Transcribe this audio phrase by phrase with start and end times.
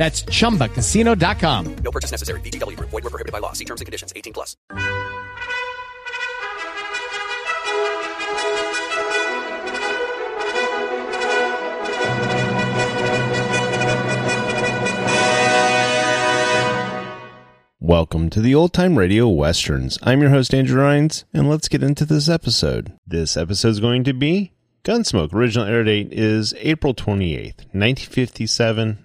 [0.00, 1.76] That's chumbacasino.com.
[1.84, 2.40] No purchase necessary.
[2.40, 2.88] VGW Group.
[2.88, 3.52] Void were prohibited by law.
[3.52, 4.14] See terms and conditions.
[4.16, 4.56] 18 plus.
[17.78, 19.98] Welcome to the Old Time Radio Westerns.
[20.02, 22.94] I'm your host, Andrew Rhynes, and let's get into this episode.
[23.06, 24.52] This episode is going to be
[24.82, 25.34] Gunsmoke.
[25.34, 29.04] Original air date is April 28th, 1957,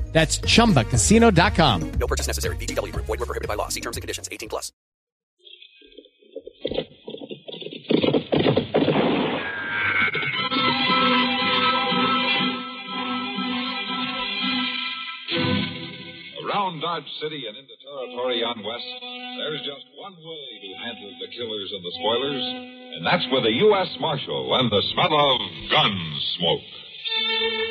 [0.11, 1.91] That's chumbacasino.com.
[1.93, 2.55] No purchase necessary.
[2.57, 3.05] VGW Group.
[3.05, 3.69] Void were prohibited by law.
[3.69, 4.29] See terms and conditions.
[4.31, 4.71] 18 plus.
[16.43, 18.89] Around Dodge City and into territory on West,
[19.39, 22.43] there's just one way to handle the killers and the spoilers,
[22.97, 23.87] and that's with a U.S.
[23.99, 25.39] Marshal and the smell of
[25.69, 25.93] gun
[26.37, 27.70] smoke.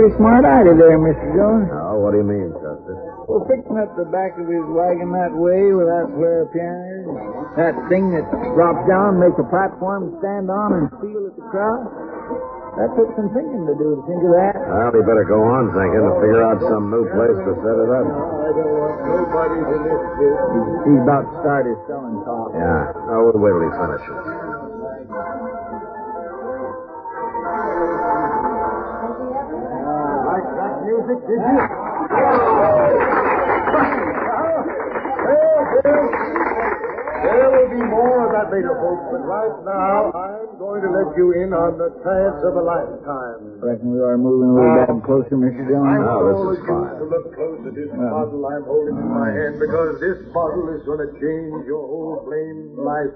[0.00, 1.28] Pretty smart idea there, Mr.
[1.36, 1.68] Jones.
[1.76, 2.96] Oh, what do you mean, Chester?
[3.28, 7.04] Well, fixing up the back of his wagon that way with that flare of pianos,
[7.60, 8.24] that thing that
[8.56, 11.84] drops down, makes a platform to stand on and feel at the crowd.
[12.80, 14.56] That took some thinking to do to think of that.
[14.56, 17.90] Well, he better go on thinking to figure out some new place to set it
[17.92, 18.06] up.
[18.08, 20.38] I don't want nobody to miss this.
[20.48, 22.56] He's, he's about to start his selling talk.
[22.56, 23.12] Yeah.
[23.12, 24.16] Oh, we'll wait till he finishes.
[31.10, 32.70] Magic, did you?
[37.20, 41.12] There will be more of that later, folks, but right now I'm going to let
[41.20, 43.60] you in on the chance of a lifetime.
[43.60, 45.68] I Reckon we are moving a little uh, bit closer, Mr.
[45.68, 45.84] Dillon.
[45.84, 49.28] I want all of you to look close at this bottle I'm holding in my
[49.36, 53.12] hand because this bottle is going to change your whole blamed life.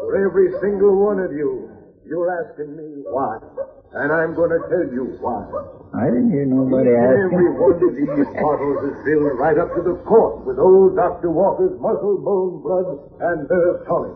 [0.00, 1.68] For every single one of you,
[2.08, 3.44] you're asking me why.
[3.88, 5.48] And I'm going to tell you why.
[5.96, 7.32] I didn't hear nobody asking.
[7.32, 11.32] Every one of these bottles is filled right up to the cork with old Dr.
[11.32, 12.84] Walker's muscle, bone, blood,
[13.24, 14.12] and nerve tonic.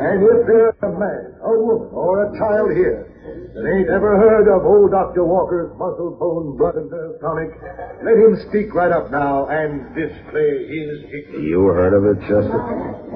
[0.00, 3.04] And if there's a man, a woman, or a child here
[3.52, 5.28] that ain't ever heard of old Dr.
[5.28, 7.52] Walker's muscle, bone, blood, and nerve tonic,
[8.00, 11.44] let him speak right up now and display his ignorance.
[11.44, 12.56] You heard of it, Chester?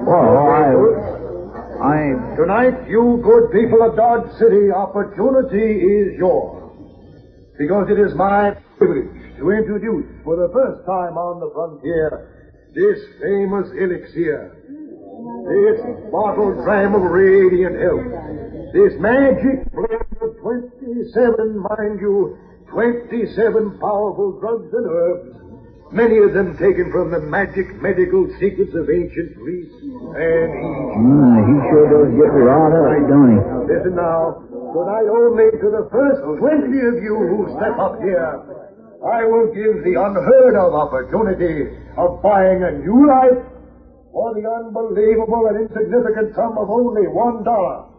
[0.05, 0.69] Well, I...
[0.77, 1.28] Oh,
[1.79, 2.35] I...
[2.35, 6.75] Tonight, you good people of Dodge City, opportunity is yours.
[7.57, 12.99] Because it is my privilege to introduce, for the first time on the frontier, this
[13.23, 14.59] famous elixir.
[15.47, 15.79] This
[16.11, 18.11] bottle dram of radiant health.
[18.75, 22.37] This magic blend of 27, mind you,
[22.71, 25.48] 27 powerful drugs and herbs.
[25.91, 31.01] Many of them taken from the magic medical secrets of ancient Greece and Egypt.
[31.01, 33.39] Mm, he sure does get wrought up, don't he?
[33.73, 34.45] Listen now.
[34.69, 38.37] Tonight only to the first 20 of you who step up here,
[39.01, 43.41] I will give the unheard of opportunity of buying a new life
[44.13, 47.89] for the unbelievable and insignificant sum of only one dollar.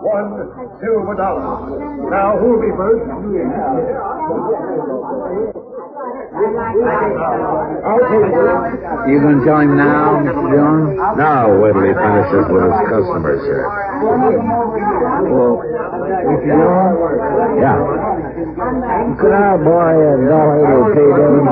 [0.00, 0.48] One
[0.80, 2.10] silver dollar.
[2.10, 3.04] Now, who'll be first?
[6.72, 8.32] I'll take it.
[9.10, 10.48] You gonna tell him now, Mr.
[10.50, 10.96] Dillon?
[10.96, 13.68] Now, wait till he finishes with his customers here.
[15.28, 16.48] Well, Mr.
[16.50, 16.92] Dillon?
[17.60, 17.76] Yeah.
[19.20, 21.44] Could I borrow a dollar to pay Devin?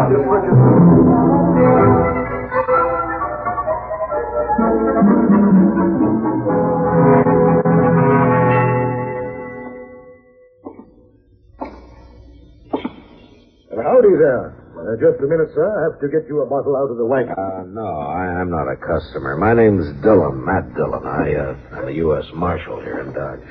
[13.82, 14.54] Howdy there.
[14.80, 15.66] Uh, just a minute, sir.
[15.68, 17.34] I have to get you a bottle out of the wagon.
[17.36, 19.36] Uh, no, I, I'm not a customer.
[19.36, 21.04] My name's Dillon, Matt Dillon.
[21.04, 22.24] I, uh, I'm a U.S.
[22.34, 23.44] Marshal here in Dodge.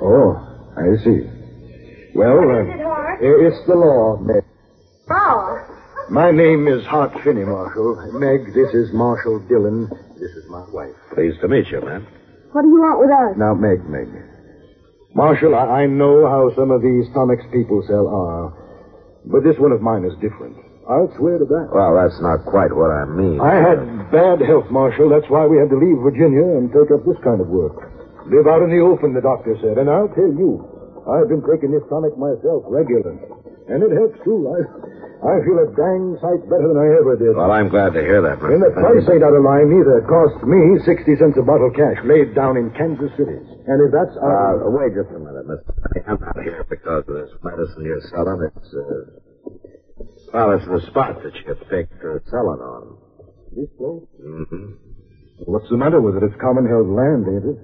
[0.00, 0.38] Oh,
[0.76, 1.26] I see.
[2.14, 4.44] Well, uh, it's the law, Meg.
[5.10, 5.58] Oh.
[6.10, 8.12] My name is Hart Finney, Marshal.
[8.12, 9.88] Meg, this is Marshal Dillon.
[10.20, 10.94] This is my wife.
[11.14, 12.06] Pleased to meet you, man.
[12.52, 13.34] What do you want with us?
[13.38, 14.08] Now, Meg, Meg.
[15.14, 18.61] Marshal, I, I know how some of these tonics people sell are,
[19.26, 20.56] but this one of mine is different.
[20.88, 21.70] I'll swear to that.
[21.70, 23.38] Well, that's not quite what I mean.
[23.38, 25.06] I had bad health, Marshal.
[25.08, 27.78] That's why we had to leave Virginia and take up this kind of work.
[28.26, 29.78] Live out in the open, the doctor said.
[29.78, 30.58] And I'll tell you,
[31.06, 33.18] I've been taking this tonic myself regularly.
[33.70, 34.42] And it helps, too.
[34.50, 34.58] I,
[35.22, 37.38] I feel a dang sight better than I ever did.
[37.38, 38.50] Well, I'm glad to hear that, Mr.
[38.50, 40.02] And the price ain't out of line either.
[40.02, 43.38] It costs me 60 cents a bottle cash, laid down in Kansas City.
[43.38, 45.62] And if that's Uh, wait just a minute, Mr.
[46.06, 48.50] I'm not here because of this medicine you're selling.
[48.56, 49.22] It's, uh,
[50.32, 52.98] well, it's the spot that you picked to sell it on.
[53.52, 54.08] This place?
[54.18, 54.66] Mm-hmm.
[55.44, 56.26] What's the matter with it?
[56.26, 57.58] It's common held land, ain't it?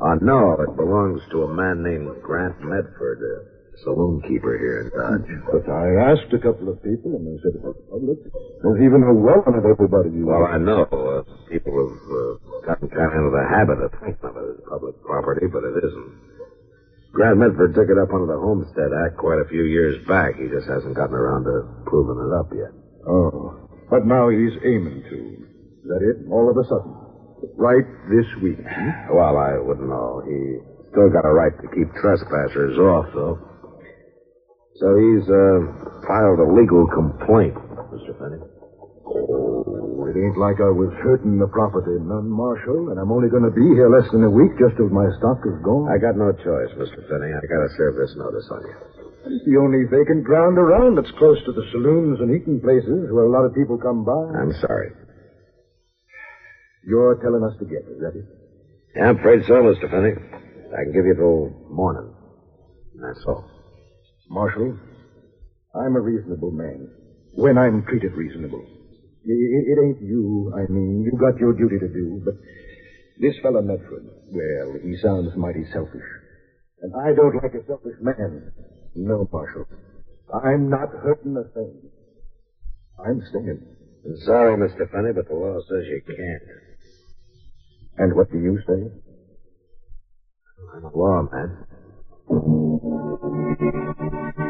[0.00, 3.34] Uh, no, it belongs to a man named Grant Medford, a
[3.82, 5.30] saloon keeper here in Dodge.
[5.50, 8.18] But I asked a couple of people, and they said it was public.
[8.62, 10.86] There's even a weapon of everybody you Well, I know.
[10.86, 14.60] Uh, people have uh, gotten kind of into the habit of thinking of it as
[14.66, 16.37] public property, but it isn't.
[17.18, 20.38] Grant Medford took it up under the Homestead Act quite a few years back.
[20.38, 22.70] He just hasn't gotten around to proving it up yet.
[23.10, 23.58] Oh.
[23.90, 25.18] But now he's aiming to.
[25.82, 26.30] Is that it?
[26.30, 26.94] All of a sudden.
[27.58, 28.62] Right this week.
[28.62, 29.10] hmm?
[29.10, 30.22] Well, I wouldn't know.
[30.30, 30.62] He
[30.94, 33.34] still got a right to keep trespassers off, though.
[34.78, 37.58] So he's uh, filed a legal complaint,
[40.18, 43.54] it ain't like I was hurting the property, none, Marshal, and I'm only going to
[43.54, 45.86] be here less than a week just as my stock is gone.
[45.86, 46.98] I got no choice, Mr.
[47.06, 47.30] Finney.
[47.30, 48.74] I got to serve this notice on you.
[49.30, 53.30] It's the only vacant ground around that's close to the saloons and eating places where
[53.30, 54.18] a lot of people come by.
[54.34, 54.90] I'm sorry.
[56.82, 58.26] You're telling us to get it, is that it?
[58.96, 59.86] Yeah, I'm afraid so, Mr.
[59.86, 60.18] Finney.
[60.74, 62.10] I can give you till morning.
[62.98, 63.46] That's all.
[64.28, 64.76] Marshal,
[65.78, 66.90] I'm a reasonable man.
[67.34, 68.66] When I'm treated reasonable.
[69.28, 71.02] I- I- It ain't you, I mean.
[71.04, 72.34] You got your duty to do, but
[73.20, 76.08] this fellow Medford, well, he sounds mighty selfish.
[76.82, 78.52] And I don't like a selfish man.
[78.94, 79.66] No, Marshal.
[80.32, 81.90] I'm not hurting a thing.
[82.98, 83.60] I'm staying.
[84.04, 84.90] I'm sorry, Mr.
[84.90, 86.42] Finney, but the law says you can't.
[87.98, 88.92] And what do you say?
[90.74, 91.64] I'm a lawman.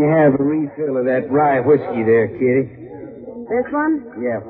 [0.00, 2.72] Let me have a refill of that rye whiskey there, Kitty.
[3.52, 4.00] This one?
[4.16, 4.40] Yeah.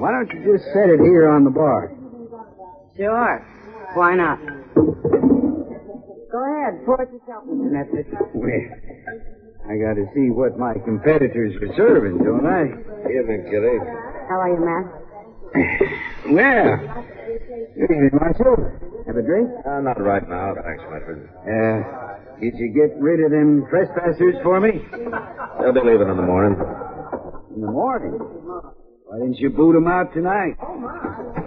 [0.00, 1.92] Why don't you just set it here on the bar?
[2.96, 3.44] Sure.
[3.92, 4.38] Why not?
[6.32, 6.80] Go ahead.
[6.88, 7.68] Pour it yourself, Mr.
[7.68, 8.08] Medford.
[8.32, 8.64] Well,
[9.68, 12.72] I got to see what my competitors are serving, don't I?
[13.12, 13.76] Evening, Kitty.
[14.32, 14.88] How are you, Matt?
[16.32, 16.78] Well,
[17.74, 18.56] good evening, Marshal.
[19.06, 19.50] Have a drink?
[19.66, 21.28] Uh, not right now, thanks, Medford.
[21.44, 22.11] Uh,
[22.42, 24.82] did you get rid of them trespassers for me?
[25.62, 26.58] They'll be leaving in the morning.
[27.54, 28.18] In the morning?
[29.06, 30.58] Why didn't you boot them out tonight?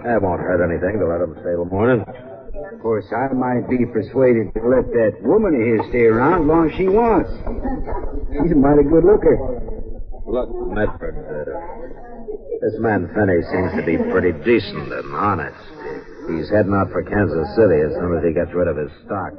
[0.08, 2.00] That won't hurt anything to let them stay till morning.
[2.00, 6.48] Of course, I might be persuaded to let that woman of his stay around as
[6.48, 7.28] long as she wants.
[8.32, 9.36] She's a mighty good looker.
[10.24, 11.44] Look, Medford, uh,
[12.64, 15.60] this man Finney seems to be pretty decent and honest.
[16.32, 19.36] He's heading out for Kansas City as soon as he gets rid of his stock.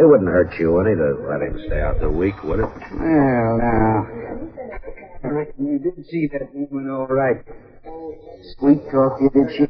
[0.00, 2.64] It wouldn't hurt you any to let him stay out the week, would it?
[2.64, 4.08] Well, now,
[5.22, 7.44] I reckon you did see that woman all right.
[8.58, 9.66] Sweet talk you, did she?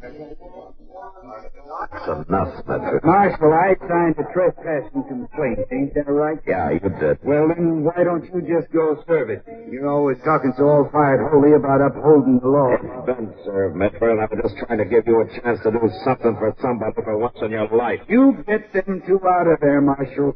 [1.31, 3.01] That's enough, Medford.
[3.03, 5.59] Marshal, I signed a trespassing complaint.
[5.71, 6.37] Ain't that right?
[6.45, 7.17] Yeah, you did.
[7.23, 9.43] Well, then, why don't you just go serve it?
[9.71, 12.75] You're always talking so all-fired holy about upholding the law.
[12.75, 15.89] It's been served, Medford, and I'm just trying to give you a chance to do
[16.03, 17.99] something for somebody for once in your life.
[18.07, 20.35] You get them two out of there, Marshal.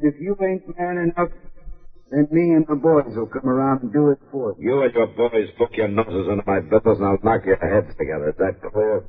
[0.00, 1.30] If you ain't man enough,
[2.10, 4.70] then me and the boys will come around and do it for you.
[4.70, 7.94] You and your boys book your noses into my business, and I'll knock your heads
[7.98, 8.30] together.
[8.30, 9.04] Is that clear?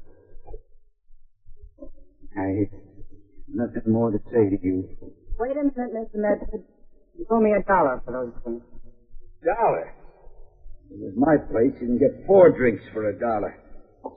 [2.38, 2.80] I have
[3.48, 4.90] nothing more to say to you.
[5.40, 6.16] Wait a minute, Mr.
[6.16, 6.64] Medford.
[7.18, 8.62] You owe me a dollar for those things.
[9.44, 9.94] Dollar?
[10.92, 11.74] It was my place.
[11.82, 13.56] You can get four drinks for a dollar.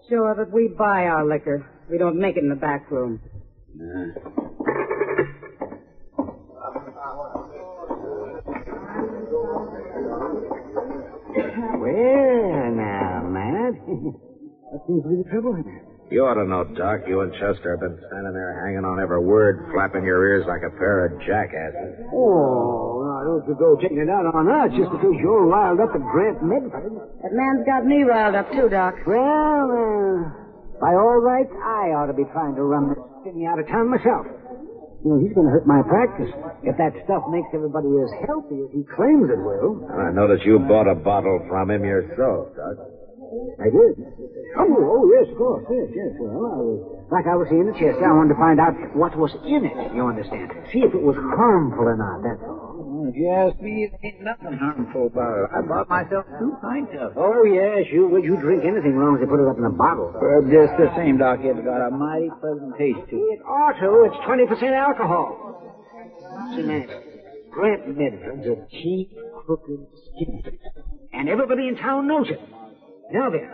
[0.09, 1.67] Sure, but we buy our liquor.
[1.91, 3.21] We don't make it in the back room.
[3.75, 4.07] Nah.
[11.83, 13.75] Well, now, Matt.
[13.87, 15.65] what seems to be the trouble?
[16.13, 17.09] You ought to know, Doc.
[17.09, 20.61] You and Chester have been standing there hanging on every word, flapping your ears like
[20.61, 22.05] a pair of jackasses.
[22.13, 25.97] Oh, now don't you go taking it out on us just because you're riled up
[25.97, 27.01] at Grant Medford.
[27.25, 29.01] That man's got me riled up, too, Doc.
[29.09, 30.37] Well, uh,
[30.85, 33.89] by all rights, I ought to be trying to run this thing out of town
[33.89, 34.29] myself.
[35.09, 36.29] You know, he's going to hurt my practice
[36.61, 39.89] if that stuff makes everybody as healthy as he claims it will.
[39.89, 42.77] I noticed you bought a bottle from him yourself, Doc.
[43.33, 43.97] I did.
[44.61, 45.65] Oh, oh, yes, of course.
[45.73, 46.13] Yes, yes.
[46.21, 49.17] Well, I was, like I was saying to Chester, I wanted to find out what
[49.17, 50.53] was in it, you understand.
[50.69, 53.09] See if it was harmful or not, that's all.
[53.09, 55.49] If you ask me, it ain't nothing harmful about it.
[55.51, 57.19] I bought myself two pints of it.
[57.19, 58.23] Oh, yes, you, would.
[58.23, 60.13] you drink anything as long as they put it up in a bottle.
[60.13, 63.41] But just the same, Doc, it's got a mighty pleasant taste to it.
[63.41, 64.13] It ought to.
[64.13, 65.73] It's 20% alcohol.
[66.55, 66.89] See, man,
[67.51, 69.13] Grant Medford's a cheap,
[69.45, 69.81] crooked
[70.15, 70.61] skinflint.
[71.13, 72.41] And everybody in town knows it.
[73.13, 73.47] Now then,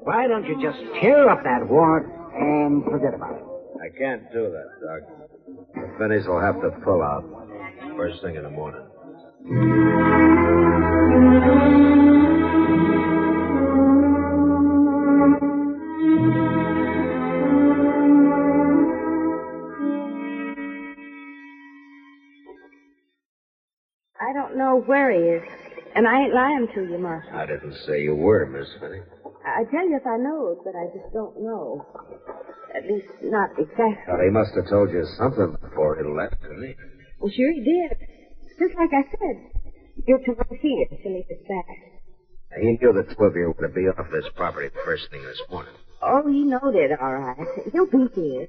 [0.00, 3.44] why don't you just tear up that warrant and forget about it?
[3.80, 5.00] I can't do that, Doc.
[5.74, 7.24] The Finneys will have to pull out
[7.96, 8.82] first thing in the morning.
[24.20, 25.67] I don't know where he is.
[25.98, 27.34] And I ain't lying to you, Marshal.
[27.34, 29.02] I didn't say you were, Miss Finney.
[29.44, 31.84] I tell you if I know, but I just don't know.
[32.72, 34.06] At least not exactly.
[34.06, 36.74] Well, he must have told you something before he left, didn't he?
[37.18, 37.98] Well, sure he did.
[38.62, 39.50] Just like I said.
[40.06, 41.66] You're to work here till he gets back.
[42.62, 45.42] He knew the two of you were to be off this property first thing this
[45.50, 45.74] morning.
[46.00, 47.42] Oh, he knowed it, all right.
[47.72, 48.46] He'll be here.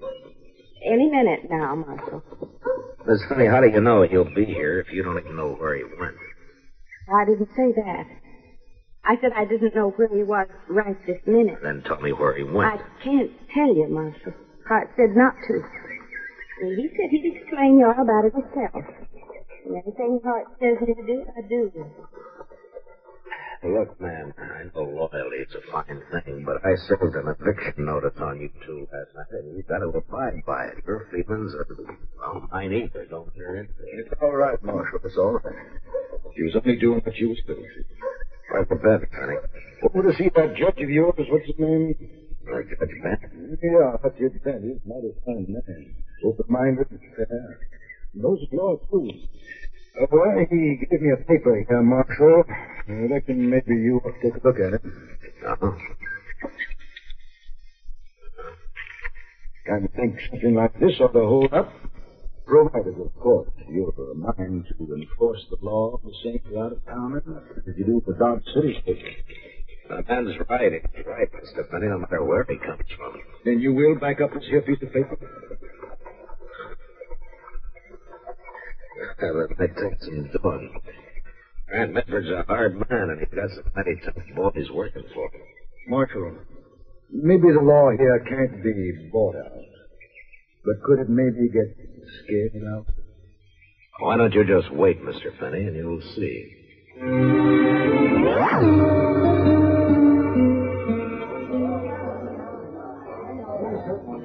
[0.85, 2.23] Any minute now, Marshal.
[3.07, 5.75] Miss Finney, how do you know he'll be here if you don't even know where
[5.75, 6.13] he went?
[7.11, 8.05] I didn't say that.
[9.03, 11.57] I said I didn't know where he was right this minute.
[11.63, 12.67] Then tell me where he went.
[12.67, 14.33] I can't tell you, Marshal.
[14.67, 15.53] Hart said not to.
[16.61, 18.83] And he said he'd explain you all about it himself.
[19.65, 21.71] And anything Hart says me to do, I do.
[23.61, 28.39] Look, man, I know loyalty's a fine thing, but I served an eviction notice on
[28.39, 30.83] you two last night, and you've got to abide by it.
[30.87, 31.67] Your feelings are,
[32.17, 33.67] well, mine either, don't you?
[33.83, 34.99] It's all right, Marshal.
[35.03, 35.55] It's all right.
[36.39, 37.67] She was only doing what she was doing.
[38.49, 39.35] Where's the bed, Connie?
[39.83, 41.27] Over to see that judge of yours.
[41.27, 41.93] What's his name?
[42.47, 43.59] Uh, Judge Bent.
[43.61, 44.63] Yeah, that Judge Bent.
[44.63, 45.95] He's mighty fine man.
[46.23, 46.87] Open-minded.
[46.91, 47.25] Yeah.
[48.13, 49.11] Knows the law, too.
[50.01, 52.45] Uh, well, he gave me a paper here, Marshal.
[52.87, 54.81] I reckon maybe you ought to take a look at it.
[55.45, 55.71] Uh-huh.
[59.67, 61.69] I think something like this ought to hold up.
[62.49, 66.83] Provided, of course, you're a mind to enforce the law the same way out of
[66.83, 67.21] town
[67.67, 68.75] as you do for Dodge City.
[69.87, 70.71] The man's right.
[70.95, 71.69] He's right, Mr.
[71.69, 73.21] Penny, no matter where he comes from.
[73.45, 75.15] Then you will back up this here piece of paper?
[79.21, 80.81] Well, it may take some doing.
[81.67, 85.41] Grant Medford's a hard man, and he's got some mighty tough boys working for him.
[85.87, 86.33] Marshal,
[87.11, 89.68] maybe the law here can't be bought out.
[90.65, 91.75] But could it maybe get
[92.23, 92.85] scared out?
[93.99, 95.37] Why don't you just wait, Mr.
[95.39, 96.55] Penny, and you'll see.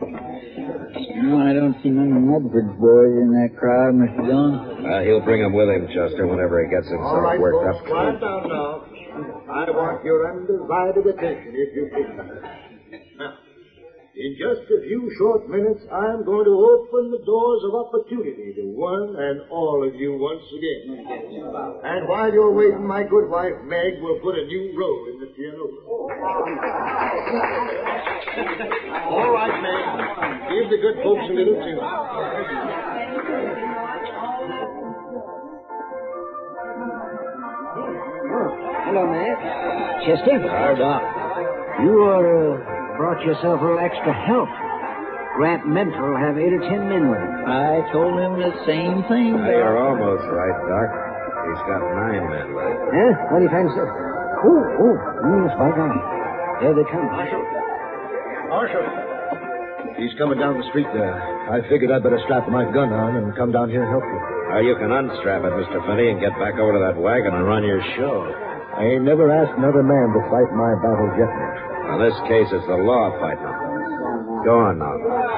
[0.05, 4.21] No, I don't see none of Medford's boys in that crowd, Mr.
[4.29, 4.85] Dillon.
[4.85, 7.81] Uh, he'll bring him with him, Chester, whenever he gets himself All right, worked folks,
[7.81, 7.87] up.
[7.89, 8.85] quiet down now.
[9.49, 12.74] I want your undivided attention, if you please.
[14.15, 18.55] Now, in just a few short minutes, I'm going to open the doors of opportunity
[18.55, 21.03] to one and all of you once again.
[21.83, 25.27] And while you're waiting, my good wife, Meg, will put a new roll in the
[25.35, 25.67] piano.
[29.11, 29.83] All right, Meg.
[30.49, 31.83] Give the good folks a little tune.
[38.87, 39.39] Hello, Matt.
[40.07, 40.39] Chester?
[40.49, 41.03] Hard up.
[41.83, 44.49] You uh, brought yourself a little extra help.
[45.35, 47.35] Grant Medford will have eight or ten men with him.
[47.51, 49.35] I told him the same thing.
[49.35, 50.89] Uh, you're almost right, Doc.
[51.45, 52.79] He's got nine men with him.
[52.95, 53.13] Huh?
[53.35, 53.83] What do you fancy?
[53.83, 54.95] Oh, oh,
[55.43, 55.97] yes, by God.
[56.63, 57.07] There they come.
[57.11, 57.43] Marshal.
[58.47, 58.87] Marshal.
[59.99, 61.15] He's coming down the street there.
[61.51, 64.21] I figured I'd better strap my gun on and come down here and help you.
[64.55, 65.83] Now, you can unstrap it, Mr.
[65.83, 68.23] Finney, and get back over to that wagon and run your show.
[68.79, 71.31] I ain't never asked another man to fight my battles yet.
[71.85, 73.59] In this case, it's the law fighting him.
[74.45, 74.95] Go on now.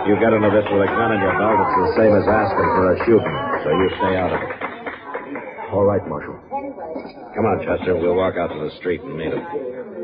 [0.07, 2.69] You get into this with a gun in your belt, it's the same as asking
[2.75, 4.53] for a shooting, so you stay out of it.
[5.75, 6.39] All right, Marshal.
[7.35, 7.95] Come on, Chester.
[7.99, 9.43] We'll walk out to the street and meet him.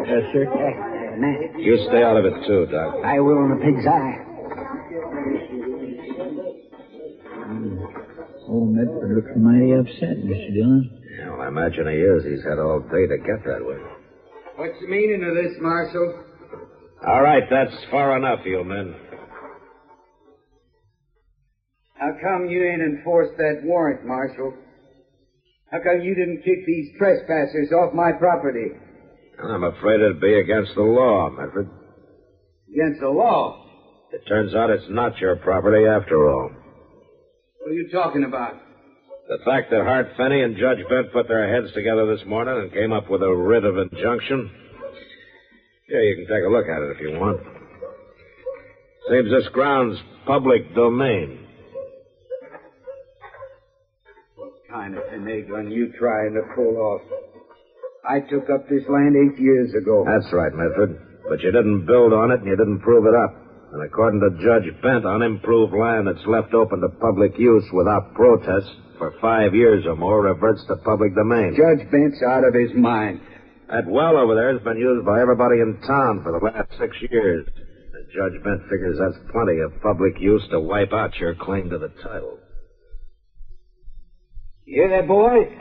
[0.07, 0.45] Yes, sir.
[0.51, 2.95] Uh, Matt, You stay out of it, too, Doc.
[3.07, 4.17] I will in a pig's eye.
[8.49, 10.51] Old Medford looks mighty upset, Mr.
[10.55, 10.91] Dillon.
[11.19, 12.25] Yeah, well, I imagine he is.
[12.25, 13.79] He's had all day to get that way.
[14.57, 16.25] What's the meaning of this, Marshal?
[17.07, 18.95] All right, that's far enough, you men.
[21.95, 24.55] How come you ain't enforced that warrant, Marshal?
[25.71, 28.69] How come you didn't kick these trespassers off my property?
[29.43, 31.69] I'm afraid it'd be against the law, Medford.
[32.73, 33.59] Against the law.
[34.13, 36.51] It turns out it's not your property after all.
[37.61, 38.55] What are you talking about?
[39.29, 42.73] The fact that Hart Finney and Judge Bent put their heads together this morning and
[42.73, 44.51] came up with a writ of injunction.
[45.93, 47.37] Yeah, you can take a look at it if you want.
[49.13, 51.45] Seems this ground's public domain.
[54.37, 57.03] What kind of finagling you trying to pull off?
[58.09, 60.07] I took up this land eight years ago.
[60.09, 60.97] That's right, Medford.
[61.29, 63.37] But you didn't build on it and you didn't prove it up.
[63.73, 68.69] And according to Judge Bent, unimproved land that's left open to public use without protest
[68.97, 71.53] for five years or more reverts to public domain.
[71.53, 73.21] Judge Bent's out of his mind.
[73.73, 76.95] That well over there has been used by everybody in town for the last six
[77.11, 77.49] years.
[77.49, 81.79] And Judge Bent figures that's plenty of public use to wipe out your claim to
[81.79, 82.39] the title.
[84.67, 85.57] You hear that, boy?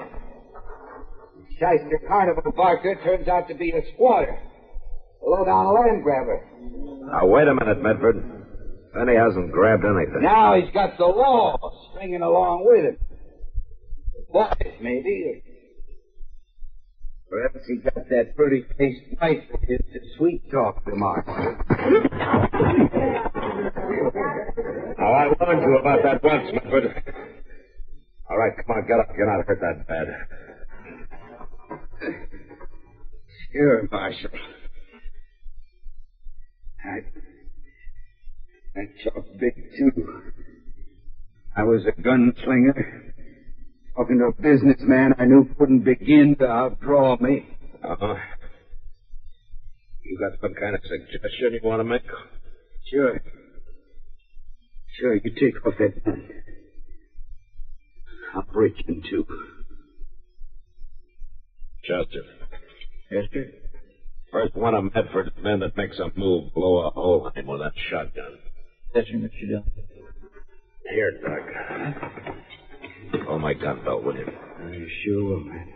[1.52, 4.38] Shyster Carnival Barker turns out to be a squatter.
[5.26, 6.46] A low-down land grabber.
[7.06, 8.18] Now, wait a minute, Medford.
[8.94, 10.22] Penny hasn't grabbed anything.
[10.22, 11.58] Now he's got the law
[11.92, 12.98] stringing along with him.
[14.34, 15.44] Boys, maybe.
[17.32, 21.56] Perhaps he got that pretty-faced wife of his to sweet-talk the marshal.
[25.00, 27.04] Now, I warned you about that once, Medford.
[28.30, 29.08] All right, come on, get up.
[29.18, 30.08] You're not hurt that bad.
[33.54, 34.30] Sure, Marshal.
[36.84, 37.00] I,
[38.78, 40.22] I talked big, too.
[41.56, 43.11] I was a gunslinger.
[43.96, 47.46] Talking to a businessman I knew couldn't begin to outdraw me.
[47.84, 48.16] Uh-huh.
[50.04, 52.04] You got some kind of suggestion you want to make?
[52.90, 53.22] Sure.
[55.00, 56.28] Sure, you take off that gun.
[58.34, 59.26] I'll break you in two.
[61.84, 62.24] Chester.
[63.10, 63.52] Chester?
[64.32, 67.60] First one of Medford's men that makes a move, blow a hole in him with
[67.60, 68.38] that shotgun.
[68.96, 69.48] Yes, sir, Mr.
[69.48, 69.64] Dillon.
[70.90, 72.31] Here, Doc.
[73.32, 74.28] Oh, my gun belt, will you?
[74.28, 75.68] I sure will, man.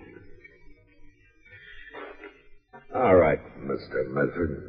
[2.94, 4.10] All right, Mr.
[4.10, 4.62] Medford.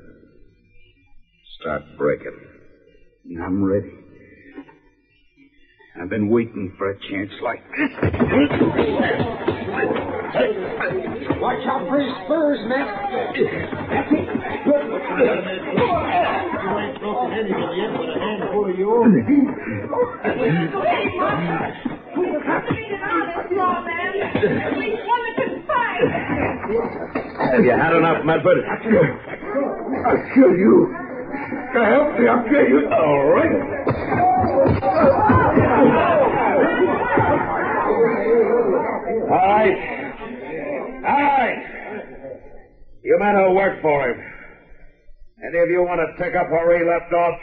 [1.60, 2.38] Start breaking.
[3.44, 3.92] I'm ready.
[6.00, 7.90] I've been waiting for a chance like this.
[11.40, 12.86] Watch out for his spurs, man.
[13.90, 14.28] That's it.
[14.64, 14.86] Good.
[16.62, 19.12] You ain't broken anything yet with a handful of yours.
[27.38, 28.64] Have you had enough, Medford?
[28.64, 30.94] I'll kill you.
[31.72, 32.88] Help me, I'll kill you.
[32.90, 33.52] All right.
[39.28, 39.76] All right.
[41.04, 41.58] All right.
[43.02, 44.18] You men who work for him.
[45.46, 47.38] Any of you want to pick up where he left off?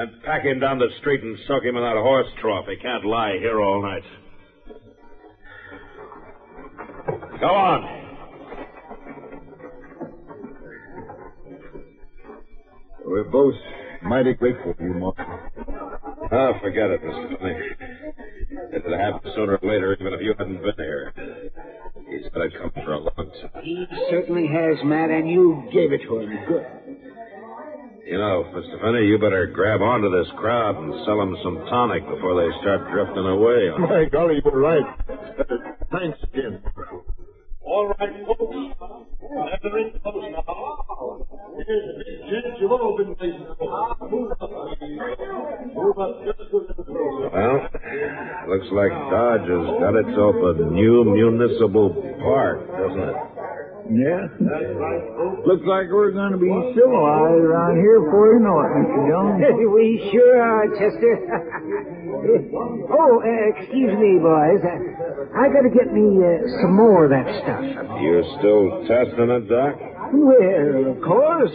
[0.00, 2.64] Then pack him down the street and soak him in that horse trough.
[2.66, 4.02] He can't lie here all night.
[7.38, 8.00] Go on.
[13.04, 13.54] We're both
[14.02, 15.18] mighty grateful to you, Mark.
[16.32, 17.38] Oh, forget it, Mr.
[17.38, 17.58] Finney.
[18.72, 21.12] It would happen sooner or later, even if you hadn't been here.
[22.08, 23.62] He's got it coming for a long time.
[23.62, 26.38] He certainly has, Matt, and you gave it to him.
[26.48, 26.66] Good.
[28.10, 28.74] You know, Mr.
[28.82, 32.90] Finney, you better grab onto this crowd and sell them some tonic before they start
[32.90, 33.70] drifting away.
[33.78, 34.82] My golly, you're right.
[35.94, 36.58] Thanks again.
[37.62, 38.56] All right, folks.
[39.62, 40.42] Gathering close now.
[41.66, 43.94] Here's the big chance you've all been waiting for.
[44.10, 44.50] Move up.
[45.70, 47.30] Move up just a little closer.
[47.30, 47.62] Well,
[48.50, 51.94] looks like Dodge has got itself a new municipal
[52.26, 52.69] park, doesn't it?
[53.90, 54.30] Yeah.
[55.42, 56.46] Looks like we're going to be
[56.78, 59.02] civilized around here before you know it, Mr.
[59.10, 59.42] Jones.
[59.74, 61.14] we sure are, Chester.
[62.94, 64.62] oh, uh, excuse me, boys.
[64.62, 67.62] Uh, I got to get me uh, some more of that stuff.
[67.98, 69.74] You're still testing it, Doc?
[70.14, 71.54] Well, of course.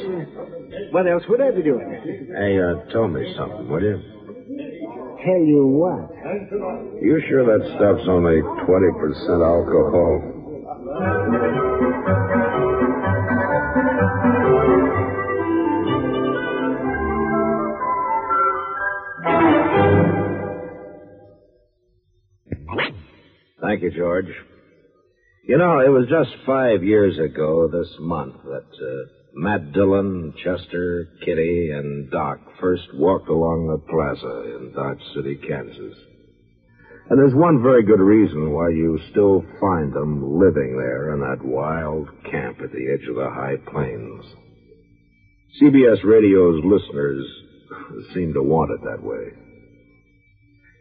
[0.92, 1.88] What else would I be doing?
[2.36, 3.96] Hey, uh, tell me something, will you?
[5.24, 6.12] Tell you what.
[7.00, 8.68] You sure that stuff's only 20%
[9.40, 10.36] alcohol?
[23.86, 24.34] You, George.
[25.48, 31.08] You know, it was just five years ago this month that uh, Matt Dillon, Chester,
[31.24, 35.98] Kitty, and Doc first walked along the plaza in Dodge City, Kansas.
[37.10, 41.46] And there's one very good reason why you still find them living there in that
[41.46, 44.26] wild camp at the edge of the high plains.
[45.62, 47.26] CBS radio's listeners
[48.16, 49.30] seem to want it that way.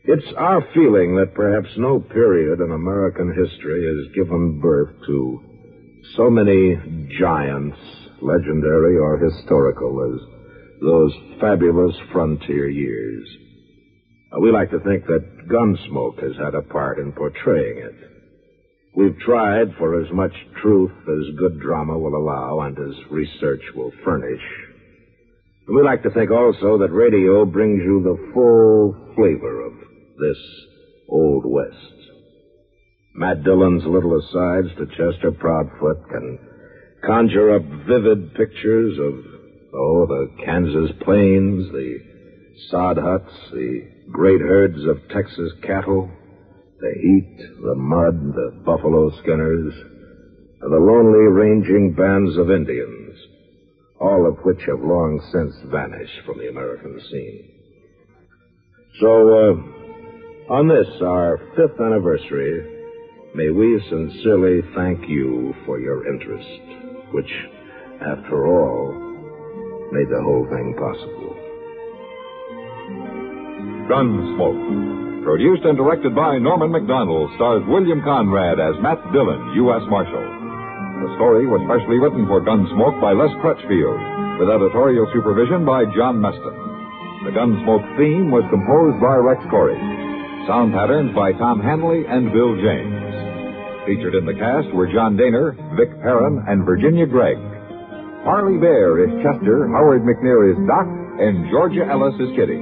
[0.06, 5.42] It's our feeling that perhaps no period in American history has given birth to
[6.14, 6.76] so many
[7.18, 7.78] giants,
[8.20, 10.20] legendary or historical, as
[10.82, 13.26] those fabulous frontier years.
[14.30, 17.94] Uh, We like to think that Gunsmoke has had a part in portraying it.
[18.94, 23.92] We've tried for as much truth as good drama will allow and as research will
[24.04, 24.44] furnish.
[25.66, 29.72] We like to think also that radio brings you the full flavor of
[30.18, 30.38] this
[31.08, 31.94] Old West.
[33.14, 36.38] Matt Dillon's little asides to Chester Proudfoot can
[37.06, 39.14] conjure up vivid pictures of,
[39.74, 41.98] oh, the Kansas plains, the
[42.70, 46.10] sod huts, the great herds of Texas cattle,
[46.80, 49.74] the heat, the mud, the buffalo skinners,
[50.60, 53.16] and the lonely ranging bands of Indians,
[54.00, 57.50] all of which have long since vanished from the American scene.
[59.00, 59.83] So, uh,
[60.50, 62.60] on this, our fifth anniversary,
[63.34, 67.30] may we sincerely thank you for your interest, which,
[68.04, 68.92] after all,
[69.92, 71.32] made the whole thing possible.
[73.88, 75.24] Gunsmoke.
[75.24, 79.80] Produced and directed by Norman Macdonnell, stars William Conrad as Matt Dillon, U.S.
[79.88, 80.20] Marshal.
[81.00, 84.00] The story was specially written for Gunsmoke by Les Crutchfield,
[84.36, 86.56] with editorial supervision by John Meston.
[87.24, 89.93] The Gunsmoke theme was composed by Rex Koury.
[90.44, 93.00] Sound patterns by Tom Hanley and Bill James.
[93.88, 97.40] Featured in the cast were John Dehner, Vic Perrin, and Virginia Gregg.
[98.28, 100.84] Parley Baer is Chester, Howard McNear is Doc,
[101.16, 102.60] and Georgia Ellis is Kitty.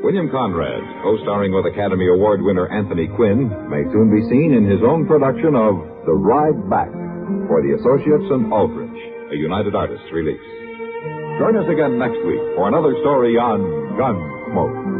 [0.00, 4.80] William Conrad, co-starring with Academy Award winner Anthony Quinn, may soon be seen in his
[4.80, 5.76] own production of
[6.08, 6.88] The Ride Back
[7.44, 8.96] for the Associates and Aldrich,
[9.32, 10.40] a United Artists release.
[11.36, 13.60] Join us again next week for another story on
[14.00, 14.99] Gunsmoke.